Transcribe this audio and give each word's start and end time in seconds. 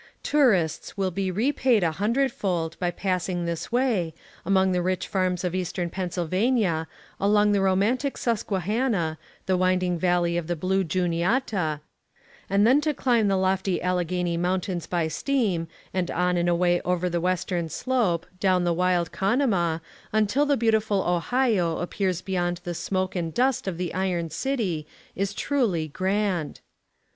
Tourists 0.23 0.97
will 0.97 1.11
be 1.11 1.29
repaid 1.29 1.83
a 1.83 1.91
hundred 1.91 2.31
fold 2.31 2.75
by 2.79 2.89
passing 2.89 3.45
this 3.45 3.71
way, 3.71 4.15
among 4.43 4.71
the 4.71 4.81
rich 4.81 5.07
farms 5.07 5.43
of 5.43 5.53
Eastern 5.53 5.91
Pennsylvania, 5.91 6.87
alon^ 7.19 7.53
the 7.53 7.61
romantic 7.61 8.17
Susquehanna, 8.17 9.19
the 9.45 9.55
winding 9.55 9.99
valley 9.99 10.37
of 10.37 10.47
the" 10.47 10.55
Blue 10.65 10.83
Juniata;" 10.83 11.81
and 12.49 12.65
then 12.65 12.81
to 12.81 12.95
climb 12.95 13.27
the 13.27 13.37
lofty 13.37 13.79
Alle 13.79 14.03
ghany 14.03 14.39
Mountains 14.39 14.87
by 14.87 15.07
steam, 15.07 15.67
and 15.93 16.09
on 16.09 16.35
and 16.35 16.49
away 16.49 16.81
over 16.81 17.07
the 17.07 17.21
western 17.21 17.69
slope, 17.69 18.25
down 18.39 18.63
the 18.63 18.73
wild 18.73 19.11
Conemaugh, 19.11 19.81
until 20.11 20.47
the 20.47 20.57
beau 20.57 20.71
tiful 20.71 21.03
Ohio 21.03 21.77
appears 21.77 22.21
beyond 22.23 22.59
the 22.63 22.73
smoke 22.73 23.15
and 23.15 23.31
dust 23.35 23.67
of 23.67 23.77
the 23.77 23.93
Iron 23.93 24.31
City, 24.31 24.87
is 25.15 25.35
truly 25.35 25.87
grand 25.87 26.59